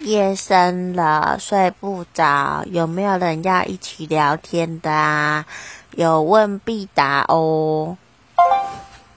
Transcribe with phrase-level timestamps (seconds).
[0.00, 5.44] 夜深了睡不着有没有人要一起聊天的啊？
[5.94, 7.96] 有问必答哦。